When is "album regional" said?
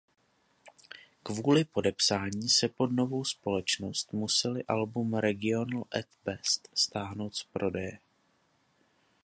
4.65-5.83